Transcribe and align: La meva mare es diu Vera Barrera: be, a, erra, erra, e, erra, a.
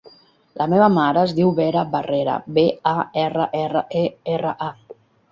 La 0.59 0.65
meva 0.69 0.85
mare 0.93 1.19
es 1.23 1.33
diu 1.39 1.51
Vera 1.59 1.83
Barrera: 1.91 2.37
be, 2.55 2.63
a, 2.91 2.93
erra, 3.25 3.45
erra, 3.65 3.83
e, 4.01 4.03
erra, 4.37 4.55
a. 4.69 4.97